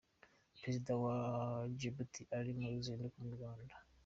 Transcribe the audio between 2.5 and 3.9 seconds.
mu ruzinduko mu Rwanda.